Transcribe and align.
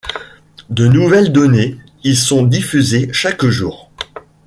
De 0.71 0.87
nouvelles 0.87 1.31
données 1.31 1.77
y 2.03 2.15
sont 2.15 2.41
diffusées 2.41 3.13
chaque 3.13 3.45
jour. 3.45 3.91